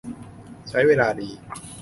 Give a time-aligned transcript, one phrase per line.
[0.69, 1.29] ใช้เวลาดี